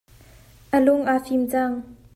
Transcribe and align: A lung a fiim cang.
A 0.77 0.77
lung 0.85 1.03
a 1.13 1.15
fiim 1.25 1.43
cang. 1.51 1.73